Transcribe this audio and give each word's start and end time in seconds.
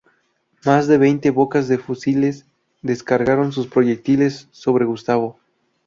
Más 0.65 0.87
de 0.87 0.97
veinte 0.97 1.29
bocas 1.29 1.67
de 1.67 1.77
fusiles 1.77 2.47
descargaron 2.81 3.51
sus 3.51 3.67
proyectiles 3.67 4.47
sobre 4.49 4.85
Gustavo. 4.85 5.39